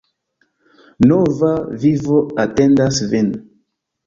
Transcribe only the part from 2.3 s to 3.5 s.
atendas vin!